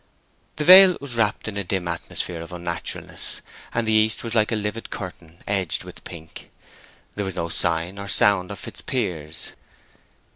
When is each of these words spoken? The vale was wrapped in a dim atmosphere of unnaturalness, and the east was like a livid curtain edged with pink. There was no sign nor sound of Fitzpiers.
The 0.55 0.63
vale 0.65 0.97
was 0.99 1.13
wrapped 1.13 1.47
in 1.47 1.57
a 1.57 1.63
dim 1.63 1.87
atmosphere 1.87 2.41
of 2.41 2.51
unnaturalness, 2.51 3.41
and 3.71 3.85
the 3.87 3.93
east 3.93 4.23
was 4.23 4.33
like 4.33 4.51
a 4.51 4.55
livid 4.55 4.89
curtain 4.89 5.43
edged 5.47 5.83
with 5.83 6.03
pink. 6.03 6.49
There 7.13 7.23
was 7.25 7.35
no 7.35 7.49
sign 7.49 7.93
nor 7.93 8.07
sound 8.07 8.49
of 8.49 8.57
Fitzpiers. 8.57 9.51